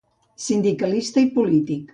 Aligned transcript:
Sindicalista 0.45 1.25
i 1.27 1.31
polític. 1.39 1.89